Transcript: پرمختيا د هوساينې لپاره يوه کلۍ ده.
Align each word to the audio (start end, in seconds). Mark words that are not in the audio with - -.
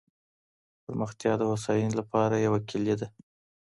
پرمختيا 0.83 1.31
د 1.37 1.41
هوساينې 1.49 1.93
لپاره 1.99 2.35
يوه 2.45 2.59
کلۍ 2.69 2.93
ده. 2.99 3.07